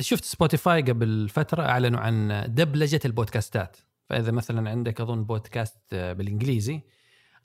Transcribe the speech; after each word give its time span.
شفت 0.00 0.24
Spotify 0.24 0.82
قبل 0.82 1.28
فترة 1.28 1.62
أعلنوا 1.62 2.00
عن 2.00 2.44
دبلجة 2.48 3.00
البودكاستات. 3.04 3.76
فإذا 4.08 4.32
مثلا 4.32 4.70
عندك 4.70 5.00
أظن 5.00 5.24
بودكاست 5.24 5.94
بالإنجليزي 5.94 6.80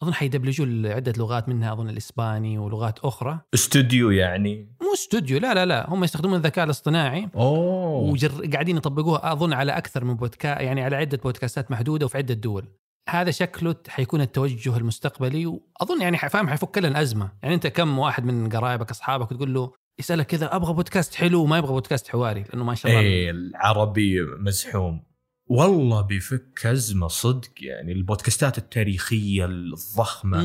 أظن 0.03 0.13
حيدبلجوا 0.13 0.65
لعده 0.65 1.13
لغات 1.17 1.49
منها 1.49 1.73
أظن 1.73 1.89
الإسباني 1.89 2.57
ولغات 2.57 2.99
أخرى. 2.99 3.39
استوديو 3.53 4.09
يعني؟ 4.09 4.75
مو 4.81 4.93
استوديو 4.93 5.39
لا 5.39 5.53
لا 5.53 5.65
لا. 5.65 5.89
هم 5.89 6.03
يستخدمون 6.03 6.35
الذكاء 6.35 6.65
الاصطناعي. 6.65 7.29
أوه. 7.35 8.11
وجر 8.11 8.47
قاعدين 8.53 8.77
يطبقوها 8.77 9.31
أظن 9.31 9.53
على 9.53 9.71
أكثر 9.71 10.03
من 10.03 10.15
بودكاست 10.15 10.61
يعني 10.61 10.83
على 10.83 10.95
عدة 10.95 11.17
بودكاستات 11.17 11.71
محدودة 11.71 12.05
وفي 12.05 12.17
عدة 12.17 12.33
دول. 12.33 12.67
هذا 13.09 13.31
شكله 13.31 13.75
حيكون 13.87 14.21
التوجه 14.21 14.77
المستقبلي 14.77 15.45
وأظن 15.45 16.01
يعني 16.01 16.17
فاهم 16.17 16.47
حيفك 16.47 16.77
لنا 16.77 17.01
أزمة. 17.01 17.31
يعني 17.43 17.55
أنت 17.55 17.67
كم 17.67 17.99
واحد 17.99 18.25
من 18.25 18.49
قرايبك 18.49 18.91
أصحابك 18.91 19.31
وتقول 19.31 19.53
له 19.53 19.71
يسألك 19.99 20.25
كذا 20.25 20.55
أبغى 20.55 20.73
بودكاست 20.73 21.15
حلو 21.15 21.43
وما 21.43 21.57
يبغى 21.57 21.71
بودكاست 21.71 22.07
حواري 22.07 22.43
لأنه 22.43 22.63
ما 22.63 22.75
شاء 22.75 22.91
الله 22.91 23.01
إيه 23.03 23.31
العربي 23.31 24.21
مزحوم. 24.39 25.03
والله 25.47 26.01
بيفك 26.01 26.65
أزمة 26.65 27.07
صدق 27.07 27.49
يعني 27.61 27.91
البودكاستات 27.91 28.57
التاريخية 28.57 29.45
الضخمة. 29.45 30.41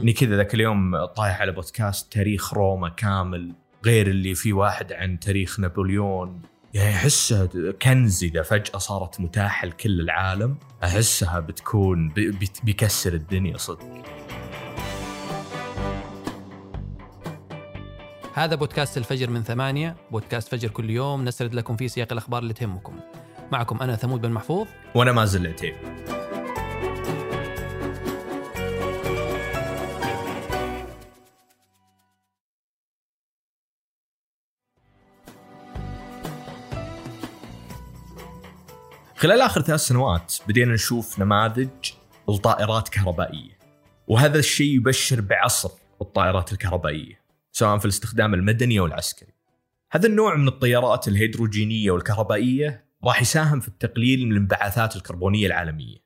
إني 0.00 0.12
كذا 0.12 0.36
ذاك 0.36 0.54
اليوم 0.54 1.04
طايح 1.04 1.40
على 1.40 1.52
بودكاست 1.52 2.12
تاريخ 2.12 2.54
روما 2.54 2.88
كامل 2.88 3.52
غير 3.84 4.06
اللي 4.06 4.34
في 4.34 4.52
واحد 4.52 4.92
عن 4.92 5.18
تاريخ 5.18 5.60
نابليون. 5.60 6.42
يعني 6.74 6.94
احسها 6.94 7.48
كنز 7.82 8.24
إذا 8.24 8.42
فجأة 8.42 8.78
صارت 8.78 9.20
متاحة 9.20 9.66
لكل 9.66 10.00
العالم 10.00 10.56
أحسها 10.84 11.40
بتكون 11.40 12.08
بي- 12.08 12.30
بت- 12.30 12.64
بيكسر 12.64 13.14
الدنيا 13.14 13.56
صدق. 13.56 14.02
هذا 18.34 18.54
بودكاست 18.54 18.98
الفجر 18.98 19.30
من 19.30 19.42
ثمانية 19.42 19.96
بودكاست 20.10 20.48
فجر 20.48 20.68
كل 20.68 20.90
يوم 20.90 21.24
نسرد 21.24 21.54
لكم 21.54 21.76
فيه 21.76 21.86
سياق 21.86 22.12
الأخبار 22.12 22.42
اللي 22.42 22.54
تهمكم. 22.54 23.00
معكم 23.52 23.82
أنا 23.82 23.96
ثمود 23.96 24.20
بن 24.20 24.30
محفوظ. 24.30 24.66
وأنا 24.94 25.12
مازل 25.12 25.46
العتيب 25.46 25.74
خلال 39.16 39.40
آخر 39.40 39.60
ثلاث 39.62 39.80
سنوات 39.80 40.36
بدينا 40.48 40.74
نشوف 40.74 41.18
نماذج 41.18 41.68
الطائرات 42.28 42.88
كهربائيه 42.88 43.58
وهذا 44.08 44.38
الشيء 44.38 44.76
يبشر 44.76 45.20
بعصر 45.20 45.70
الطائرات 46.00 46.52
الكهربائية. 46.52 47.21
سواء 47.52 47.78
في 47.78 47.84
الاستخدام 47.84 48.34
المدني 48.34 48.78
أو 48.78 48.86
العسكري. 48.86 49.32
هذا 49.90 50.06
النوع 50.06 50.36
من 50.36 50.48
الطيارات 50.48 51.08
الهيدروجينية 51.08 51.90
والكهربائية 51.90 52.84
راح 53.04 53.22
يساهم 53.22 53.60
في 53.60 53.68
التقليل 53.68 54.26
من 54.26 54.32
الانبعاثات 54.32 54.96
الكربونية 54.96 55.46
العالمية. 55.46 55.96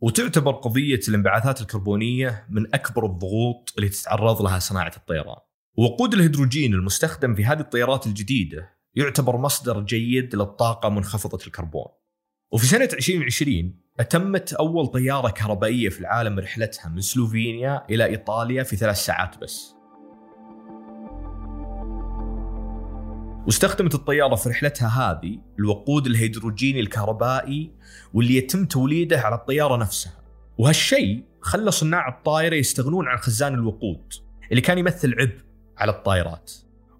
وتعتبر 0.00 0.52
قضية 0.52 1.00
الانبعاثات 1.08 1.60
الكربونية 1.60 2.46
من 2.50 2.74
أكبر 2.74 3.06
الضغوط 3.06 3.72
اللي 3.76 3.88
تتعرض 3.88 4.42
لها 4.42 4.58
صناعة 4.58 4.92
الطيران. 4.96 5.36
وقود 5.76 6.14
الهيدروجين 6.14 6.74
المستخدم 6.74 7.34
في 7.34 7.44
هذه 7.44 7.60
الطيارات 7.60 8.06
الجديدة 8.06 8.76
يعتبر 8.94 9.36
مصدر 9.36 9.80
جيد 9.80 10.36
للطاقة 10.36 10.88
منخفضة 10.88 11.46
الكربون. 11.46 11.88
وفي 12.52 12.66
سنة 12.66 12.88
2020 12.92 13.80
أتمت 14.00 14.52
أول 14.52 14.86
طيارة 14.86 15.30
كهربائية 15.30 15.88
في 15.88 16.00
العالم 16.00 16.38
رحلتها 16.38 16.88
من 16.88 17.00
سلوفينيا 17.00 17.86
إلى 17.90 18.04
إيطاليا 18.04 18.62
في 18.62 18.76
ثلاث 18.76 18.96
ساعات 18.96 19.38
بس. 19.38 19.75
واستخدمت 23.46 23.94
الطيارة 23.94 24.34
في 24.34 24.48
رحلتها 24.48 24.88
هذه 24.88 25.38
الوقود 25.58 26.06
الهيدروجيني 26.06 26.80
الكهربائي 26.80 27.72
واللي 28.14 28.36
يتم 28.36 28.64
توليده 28.64 29.20
على 29.20 29.34
الطيارة 29.34 29.76
نفسها. 29.76 30.12
وهالشيء 30.58 31.24
خلى 31.40 31.70
صناع 31.70 32.08
الطائرة 32.08 32.54
يستغنون 32.54 33.08
عن 33.08 33.18
خزان 33.18 33.54
الوقود 33.54 34.12
اللي 34.50 34.60
كان 34.60 34.78
يمثل 34.78 35.14
عبء 35.20 35.38
على 35.78 35.92
الطائرات. 35.92 36.52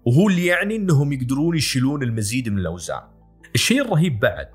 وهو 0.05 0.29
اللي 0.29 0.45
يعني 0.45 0.75
إنهم 0.75 1.13
يقدرون 1.13 1.57
يشيلون 1.57 2.03
المزيد 2.03 2.49
من 2.49 2.59
الأوزان. 2.59 3.01
الشيء 3.55 3.81
الرهيب 3.81 4.19
بعد 4.19 4.49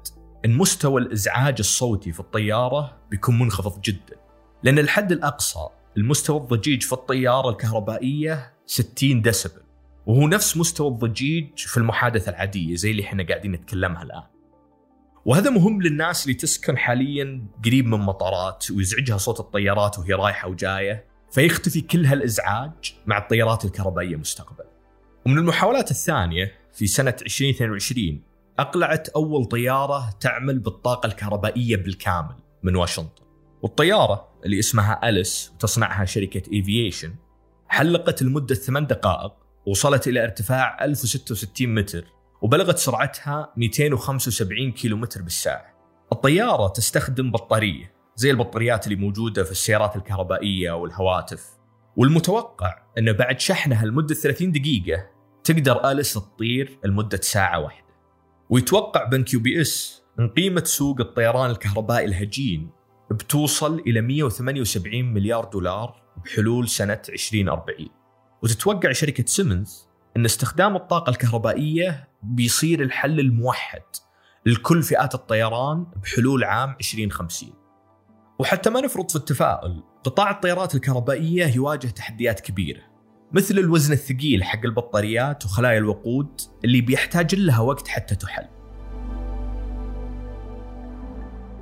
إن 0.44 0.56
مستوى 0.56 1.02
الإزعاج 1.02 1.56
الصوتي 1.58 2.12
في 2.12 2.20
الطيارة 2.20 2.98
بيكون 3.10 3.38
منخفض 3.38 3.80
جدا. 3.80 4.16
لأن 4.62 4.78
الحد 4.78 5.12
الأقصى 5.12 5.68
المستوى 5.96 6.40
الضجيج 6.40 6.82
في 6.82 6.92
الطيارة 6.92 7.50
الكهربائية 7.50 8.52
60 8.66 9.22
ديسبل. 9.22 9.62
وهو 10.06 10.28
نفس 10.28 10.56
مستوى 10.56 10.88
الضجيج 10.88 11.48
في 11.56 11.76
المحادثة 11.76 12.30
العادية 12.30 12.74
زي 12.74 12.90
اللي 12.90 13.02
إحنا 13.02 13.26
قاعدين 13.26 13.52
نتكلمها 13.52 14.02
الآن. 14.02 14.22
وهذا 15.24 15.50
مهم 15.50 15.82
للناس 15.82 16.24
اللي 16.24 16.34
تسكن 16.34 16.78
حاليا 16.78 17.46
قريب 17.64 17.86
من 17.86 17.98
مطارات 17.98 18.70
ويزعجها 18.70 19.16
صوت 19.16 19.40
الطيارات 19.40 19.98
وهي 19.98 20.12
رايحة 20.12 20.48
وجاية 20.48 21.06
فيختفي 21.30 21.80
كل 21.80 22.06
هالإزعاج 22.06 22.94
مع 23.06 23.18
الطيارات 23.18 23.64
الكهربائية 23.64 24.16
مستقبلا. 24.16 24.66
ومن 25.26 25.38
المحاولات 25.38 25.90
الثانية 25.90 26.52
في 26.72 26.86
سنة 26.86 27.16
2022 27.22 28.22
أقلعت 28.58 29.08
أول 29.08 29.44
طيارة 29.44 30.10
تعمل 30.20 30.58
بالطاقة 30.58 31.06
الكهربائية 31.06 31.76
بالكامل 31.76 32.34
من 32.62 32.76
واشنطن. 32.76 33.22
والطيارة 33.62 34.28
اللي 34.44 34.58
اسمها 34.58 35.08
أليس 35.08 35.52
وتصنعها 35.54 36.04
شركة 36.04 36.52
ايفيشن 36.52 37.14
حلقت 37.68 38.22
لمدة 38.22 38.54
ثمان 38.54 38.86
دقائق 38.86 39.41
وصلت 39.66 40.08
إلى 40.08 40.24
ارتفاع 40.24 40.84
1066 40.84 41.74
متر 41.74 42.04
وبلغت 42.42 42.78
سرعتها 42.78 43.52
275 43.56 44.72
كيلومتر 44.72 45.22
بالساعة. 45.22 45.74
الطيارة 46.12 46.68
تستخدم 46.68 47.30
بطارية 47.30 47.92
زي 48.16 48.30
البطاريات 48.30 48.86
اللي 48.86 48.96
موجودة 48.96 49.44
في 49.44 49.50
السيارات 49.50 49.96
الكهربائية 49.96 50.72
والهواتف. 50.72 51.50
والمتوقع 51.96 52.82
انه 52.98 53.12
بعد 53.12 53.40
شحنها 53.40 53.86
لمدة 53.86 54.14
30 54.14 54.52
دقيقة 54.52 55.06
تقدر 55.44 55.90
Alice 55.90 56.14
تطير 56.14 56.78
لمدة 56.84 57.20
ساعة 57.22 57.60
واحدة. 57.60 57.86
ويتوقع 58.50 59.04
بنك 59.04 59.34
UBS 59.34 60.02
إن 60.20 60.28
قيمة 60.28 60.64
سوق 60.64 61.00
الطيران 61.00 61.50
الكهربائي 61.50 62.04
الهجين 62.04 62.70
بتوصل 63.10 63.78
إلى 63.78 64.00
178 64.00 65.04
مليار 65.14 65.44
دولار 65.44 66.02
بحلول 66.24 66.68
سنة 66.68 67.02
2040. 67.08 68.01
وتتوقع 68.42 68.92
شركة 68.92 69.24
سيمنز 69.26 69.88
إن 70.16 70.24
استخدام 70.24 70.76
الطاقة 70.76 71.10
الكهربائية 71.10 72.08
بيصير 72.22 72.82
الحل 72.82 73.20
الموحد 73.20 73.82
لكل 74.46 74.82
فئات 74.82 75.14
الطيران 75.14 75.86
بحلول 76.02 76.44
عام 76.44 76.76
2050. 76.80 77.52
وحتى 78.38 78.70
ما 78.70 78.80
نفرط 78.80 79.10
في 79.10 79.16
التفاؤل، 79.16 79.82
قطاع 80.04 80.30
الطيارات 80.30 80.74
الكهربائية 80.74 81.54
يواجه 81.54 81.86
تحديات 81.86 82.40
كبيرة 82.40 82.80
مثل 83.32 83.58
الوزن 83.58 83.92
الثقيل 83.92 84.44
حق 84.44 84.64
البطاريات 84.64 85.44
وخلايا 85.44 85.78
الوقود 85.78 86.40
اللي 86.64 86.80
بيحتاج 86.80 87.34
لها 87.34 87.60
وقت 87.60 87.88
حتى 87.88 88.14
تحل. 88.14 88.48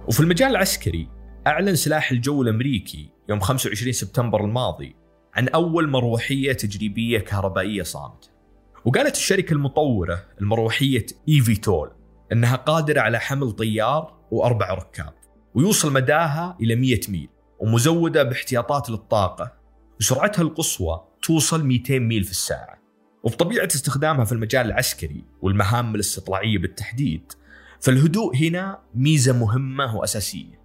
وفي 0.09 0.21
المجال 0.21 0.51
العسكري 0.51 1.09
أعلن 1.47 1.77
سلاح 1.77 2.11
الجو 2.11 2.43
الأمريكي 2.43 3.11
يوم 3.29 3.41
25 3.41 3.93
سبتمبر 3.93 4.45
الماضي 4.45 5.00
عن 5.35 5.49
أول 5.49 5.89
مروحية 5.89 6.53
تجريبية 6.53 7.19
كهربائية 7.19 7.83
صامتة. 7.83 8.29
وقالت 8.85 9.17
الشركة 9.17 9.53
المطورة 9.53 10.25
المروحية 10.41 11.07
إيفي 11.29 11.57
تول 11.57 11.91
أنها 12.33 12.57
قادرة 12.57 13.01
على 13.01 13.21
حمل 13.21 13.53
طيار 13.53 14.15
وأربع 14.31 14.75
ركاب 14.75 15.15
ويوصل 15.55 15.93
مداها 15.93 16.57
إلى 16.61 16.77
100 16.77 17.01
ميل 17.09 17.29
ومزودة 17.59 18.23
باحتياطات 18.23 18.91
للطاقة. 18.91 19.53
وسرعتها 20.01 20.43
القصوى 20.43 21.05
توصل 21.23 21.67
200 21.67 21.99
ميل 21.99 22.25
في 22.25 22.31
الساعة. 22.31 22.81
وبطبيعة 23.23 23.67
استخدامها 23.67 24.25
في 24.25 24.33
المجال 24.33 24.67
العسكري 24.67 25.25
والمهام 25.43 25.95
الاستطلاعية 25.95 26.59
بالتحديد 26.59 27.33
فالهدوء 27.81 28.37
هنا 28.37 28.79
ميزة 28.95 29.33
مهمة 29.33 29.97
وأساسية. 29.97 30.60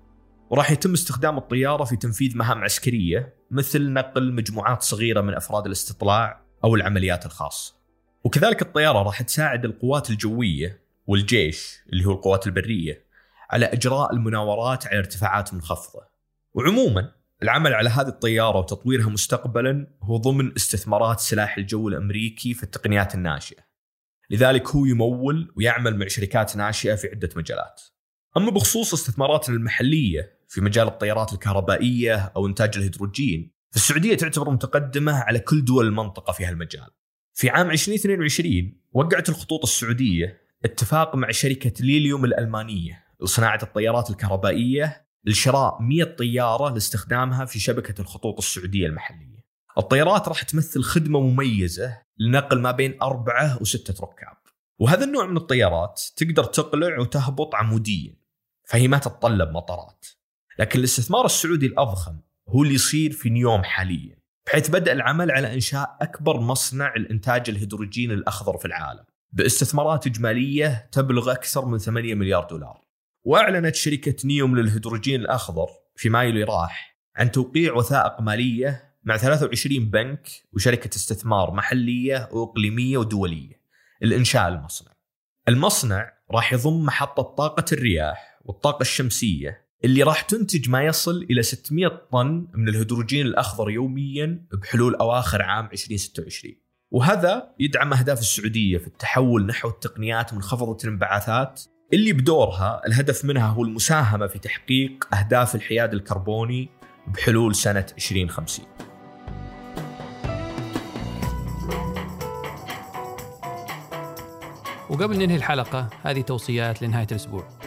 وراح 0.50 0.72
يتم 0.72 0.94
استخدام 0.94 1.38
الطيارة 1.38 1.84
في 1.84 1.96
تنفيذ 1.96 2.38
مهام 2.38 2.64
عسكرية 2.64 3.34
مثل 3.52 3.94
نقل 3.94 4.34
مجموعات 4.34 4.82
صغيرة 4.82 5.22
من 5.22 5.34
أفراد 5.34 5.66
الاستطلاع 5.66 6.42
أو 6.64 6.76
العمليات 6.76 7.26
الخاصة. 7.26 7.76
وكذلك 8.24 8.62
الطيارة 8.62 9.04
راح 9.04 9.22
تساعد 9.22 9.66
القوات 9.66 10.10
الجوية 10.10 10.82
والجيش 11.08 11.80
اللي 11.94 12.06
هو 12.06 12.12
القوات 12.12 12.48
البرية 12.48 13.06
على 13.50 13.66
إجراء 13.66 14.14
المناورات 14.14 14.88
على 14.88 14.98
ارتفاعات 14.98 15.54
منخفضة. 15.54 16.02
وعموما 16.54 17.12
العمل 17.44 17.74
على 17.74 17.90
هذه 17.90 18.08
الطيارة 18.08 18.58
وتطويرها 18.58 19.10
مستقبلا 19.10 19.88
هو 20.04 20.18
ضمن 20.18 20.52
استثمارات 20.56 21.20
سلاح 21.20 21.58
الجو 21.58 21.88
الأمريكي 21.88 22.54
في 22.54 22.64
التقنيات 22.64 23.16
الناشئة. 23.16 23.64
لذلك 24.30 24.68
هو 24.68 24.86
يمول 24.86 25.54
ويعمل 25.58 25.98
مع 25.98 26.08
شركات 26.08 26.56
ناشئة 26.56 26.96
في 26.96 27.08
عدة 27.08 27.30
مجالات. 27.36 27.82
أما 28.38 28.52
بخصوص 28.52 28.94
استثماراتنا 28.94 29.56
المحلية 29.56 30.35
في 30.56 30.62
مجال 30.62 30.88
الطيارات 30.88 31.34
الكهربائية 31.34 32.32
أو 32.36 32.48
إنتاج 32.48 32.78
الهيدروجين. 32.78 33.52
فالسعودية 33.72 34.16
تعتبر 34.16 34.50
متقدمة 34.50 35.14
على 35.14 35.40
كل 35.40 35.66
دول 35.66 35.88
المنطقة 35.88 36.34
في 36.34 36.46
هالمجال. 36.46 36.88
في 37.34 37.50
عام 37.50 37.72
2022 37.72 38.74
وقعت 38.94 39.30
الخطوط 39.30 39.64
السعودية 39.64 40.42
اتفاق 40.66 41.16
مع 41.16 41.32
شركة 41.32 41.84
ليليوم 41.86 42.26
الألمانية 42.26 43.04
لصناعة 43.22 43.60
الطيارات 43.64 44.10
الكهربائية 44.10 45.08
لشراء 45.24 45.82
100 45.82 46.04
طيارة 46.04 46.74
لاستخدامها 46.74 47.46
في 47.46 47.60
شبكة 47.60 48.02
الخطوط 48.02 48.38
السعودية 48.38 48.88
المحلية. 48.88 49.46
الطيارات 49.78 50.28
راح 50.28 50.44
تمثل 50.44 50.84
خدمة 50.84 51.20
مميزة 51.20 52.02
لنقل 52.18 52.62
ما 52.62 52.72
بين 52.72 52.98
أربعة 53.02 53.62
وستة 53.62 54.04
ركاب. 54.04 54.38
وهذا 54.80 55.04
النوع 55.04 55.26
من 55.26 55.38
الطيارات 55.38 56.02
تقدر 56.16 56.44
تقلع 56.44 57.00
وتهبط 57.00 57.56
عموديا 57.56 58.16
فهي 58.66 58.88
ما 58.88 58.98
تتطلب 58.98 59.50
مطارات. 59.52 60.06
لكن 60.60 60.80
الاستثمار 60.80 61.26
السعودي 61.26 61.66
الأضخم 61.66 62.18
هو 62.50 62.64
اللي 62.64 62.74
يصير 62.74 63.12
في 63.12 63.30
نيوم 63.30 63.64
حاليا 63.64 64.26
بحيث 64.46 64.70
بدأ 64.70 64.92
العمل 64.94 65.32
على 65.32 65.54
إنشاء 65.54 65.98
أكبر 66.02 66.40
مصنع 66.40 66.94
الإنتاج 66.96 67.50
الهيدروجين 67.50 68.12
الأخضر 68.12 68.58
في 68.58 68.66
العالم. 68.66 69.04
باستثمارات 69.32 70.08
إجمالية 70.08 70.90
تبلغ 70.92 71.32
أكثر 71.32 71.66
من 71.66 71.78
8 71.78 72.16
مليار 72.16 72.44
دولار. 72.44 72.82
وأعلنت 73.24 73.76
شركة 73.76 74.16
نيوم 74.26 74.56
للهيدروجين 74.56 75.22
الأخضر 75.22 75.68
في 75.96 76.10
مايو 76.10 76.30
اللي 76.30 76.44
راح 76.44 76.98
عن 77.16 77.32
توقيع 77.32 77.74
وثائق 77.74 78.22
مالية 78.22 78.96
مع 79.04 79.18
23 79.18 79.90
بنك 79.90 80.30
وشركة 80.54 80.96
استثمار 80.96 81.52
محلية 81.52 82.30
وإقليمية 82.32 82.98
ودولية. 82.98 83.62
لإنشاء 84.02 84.48
المصنع. 84.48 84.92
المصنع 85.48 86.14
راح 86.32 86.54
يضم 86.54 86.86
محطة 86.86 87.24
طاقة 87.24 87.66
الرياح 87.72 88.40
والطاقة 88.46 88.82
الشمسية 88.82 89.65
اللي 89.86 90.04
راح 90.04 90.22
تنتج 90.22 90.70
ما 90.70 90.84
يصل 90.84 91.28
إلى 91.30 91.44
600 91.44 92.02
طن 92.12 92.48
من 92.54 92.70
الهيدروجين 92.70 93.26
الأخضر 93.26 93.70
يوميا 93.70 94.46
بحلول 94.54 94.96
أواخر 94.96 95.42
عام 95.42 95.70
2026 95.74 96.54
وهذا 96.92 97.54
يدعم 97.60 97.94
أهداف 97.94 98.20
السعودية 98.20 98.78
في 98.78 98.88
التحول 98.88 99.46
نحو 99.46 99.70
التقنيات 99.70 100.34
منخفضة 100.34 100.78
الانبعاثات. 100.84 101.62
اللي 101.94 102.14
بدورها 102.14 102.82
الهدف 102.88 103.26
منها 103.26 103.48
هو 103.48 103.64
المساهمة 103.64 104.28
في 104.28 104.40
تحقيق 104.40 105.16
أهداف 105.16 105.56
الحياد 105.56 105.94
الكربوني 105.94 106.70
بحلول 107.08 107.56
سنة 107.56 107.86
2050 107.98 108.66
وقبل 114.90 115.18
ننهي 115.18 115.36
الحلقة 115.36 115.90
هذه 116.04 116.22
توصيات 116.22 116.82
لنهاية 116.82 117.08
الأسبوع. 117.12 117.65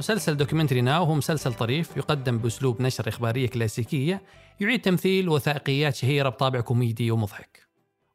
مسلسل 0.00 0.36
Documentary 0.36 0.80
Now 0.80 1.04
هو 1.04 1.14
مسلسل 1.14 1.54
طريف 1.54 1.96
يقدم 1.96 2.38
بأسلوب 2.38 2.82
نشرة 2.82 3.08
إخبارية 3.08 3.48
كلاسيكية 3.48 4.22
يعيد 4.60 4.80
تمثيل 4.80 5.28
وثائقيات 5.28 5.94
شهيرة 5.94 6.28
بطابع 6.28 6.60
كوميدي 6.60 7.10
ومضحك. 7.10 7.68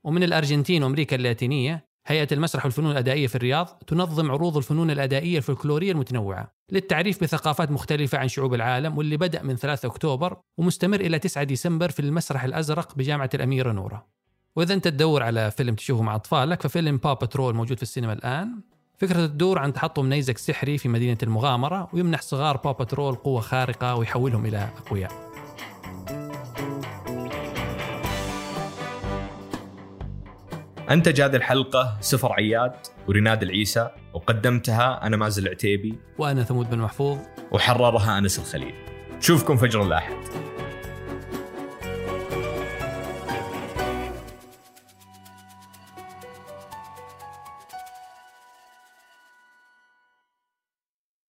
ومن 0.03 0.23
الأرجنتين 0.23 0.83
وأمريكا 0.83 1.15
اللاتينية 1.15 1.85
هيئة 2.07 2.27
المسرح 2.31 2.65
والفنون 2.65 2.91
الأدائية 2.91 3.27
في 3.27 3.35
الرياض 3.35 3.67
تنظم 3.87 4.31
عروض 4.31 4.57
الفنون 4.57 4.91
الأدائية 4.91 5.37
الفلكلورية 5.37 5.91
المتنوعة 5.91 6.51
للتعريف 6.71 7.23
بثقافات 7.23 7.71
مختلفة 7.71 8.17
عن 8.17 8.27
شعوب 8.27 8.53
العالم 8.53 8.97
واللي 8.97 9.17
بدأ 9.17 9.43
من 9.43 9.55
3 9.55 9.85
أكتوبر 9.87 10.37
ومستمر 10.57 10.99
إلى 10.99 11.19
9 11.19 11.43
ديسمبر 11.43 11.89
في 11.89 11.99
المسرح 11.99 12.43
الأزرق 12.43 12.95
بجامعة 12.95 13.29
الأميرة 13.33 13.71
نورة 13.71 14.07
وإذا 14.55 14.73
أنت 14.73 14.87
تدور 14.87 15.23
على 15.23 15.51
فيلم 15.51 15.75
تشوفه 15.75 16.03
مع 16.03 16.15
أطفالك 16.15 16.61
ففيلم 16.61 16.97
PAW 16.97 17.13
Patrol 17.13 17.55
موجود 17.55 17.77
في 17.77 17.83
السينما 17.83 18.13
الآن. 18.13 18.74
فكرة 18.97 19.25
تدور 19.25 19.59
عن 19.59 19.73
تحطم 19.73 20.09
نيزك 20.09 20.37
سحري 20.37 20.77
في 20.77 20.89
مدينة 20.89 21.17
المغامرة 21.23 21.89
ويمنح 21.93 22.21
صغار 22.21 22.57
PAW 22.57 22.71
Patrol 22.71 23.15
قوة 23.15 23.41
خارقة 23.41 23.95
ويحولهم 23.95 24.45
إلى 24.45 24.69
أقوياء. 24.77 25.11
أنتج 30.91 31.21
هذه 31.21 31.35
الحلقة 31.35 31.97
سفر 32.01 32.33
عياد 32.33 32.73
وريناد 33.07 33.43
العيسى 33.43 33.89
وقدمتها 34.13 35.07
أنا 35.07 35.17
مازل 35.17 35.43
العتيبي. 35.43 35.95
وأنا 36.17 36.43
ثمود 36.43 36.69
بن 36.69 36.77
محفوظ. 36.77 37.17
وحررها 37.51 38.17
أنس 38.17 38.39
الخليل. 38.39 38.73
نشوفكم 39.17 39.57
فجر 39.57 39.83
الأحد. 39.83 40.44